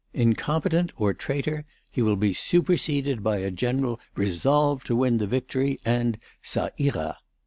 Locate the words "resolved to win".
4.15-5.19